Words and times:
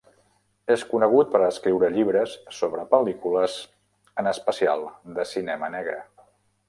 És 0.75 0.83
conegut 0.93 1.27
per 1.33 1.41
escriure 1.47 1.91
llibres 1.97 2.33
sobre 2.61 2.85
pel·lícules, 2.95 3.59
en 4.23 4.31
especial 4.33 4.85
de 5.19 5.27
cinema 5.35 5.71
negre. 5.77 6.01